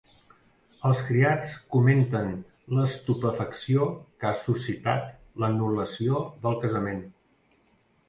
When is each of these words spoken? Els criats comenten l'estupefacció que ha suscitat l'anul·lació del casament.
Els 0.87 1.01
criats 1.09 1.51
comenten 1.75 2.31
l'estupefacció 2.79 3.87
que 4.19 4.31
ha 4.33 4.35
suscitat 4.43 5.15
l'anul·lació 5.45 6.27
del 6.49 6.61
casament. 6.67 7.09